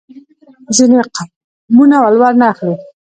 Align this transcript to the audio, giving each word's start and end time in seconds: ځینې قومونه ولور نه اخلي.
ځینې 0.75 0.99
قومونه 1.13 1.95
ولور 2.03 2.33
نه 2.41 2.45
اخلي. 2.53 2.75